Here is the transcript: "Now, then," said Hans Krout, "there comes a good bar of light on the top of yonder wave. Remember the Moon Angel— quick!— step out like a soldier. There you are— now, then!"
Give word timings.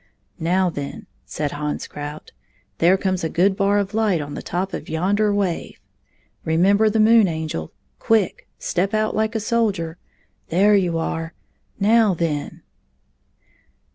"Now, 0.39 0.71
then," 0.71 1.05
said 1.27 1.51
Hans 1.51 1.85
Krout, 1.87 2.31
"there 2.79 2.97
comes 2.97 3.23
a 3.23 3.29
good 3.29 3.55
bar 3.55 3.77
of 3.77 3.93
light 3.93 4.19
on 4.19 4.33
the 4.33 4.41
top 4.41 4.73
of 4.73 4.89
yonder 4.89 5.31
wave. 5.31 5.79
Remember 6.43 6.89
the 6.89 6.99
Moon 6.99 7.27
Angel— 7.27 7.71
quick!— 8.09 8.47
step 8.57 8.95
out 8.95 9.15
like 9.15 9.35
a 9.35 9.39
soldier. 9.39 9.99
There 10.49 10.75
you 10.75 10.97
are— 10.97 11.35
now, 11.89 12.15
then!" 12.15 12.63